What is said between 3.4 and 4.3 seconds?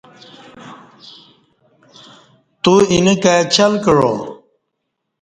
چل کعا